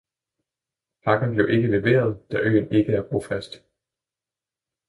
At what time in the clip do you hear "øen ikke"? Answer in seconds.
2.39-2.91